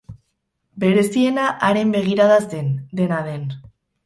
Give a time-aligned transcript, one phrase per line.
[0.83, 3.47] Bereziena haren begirada zen, dena den.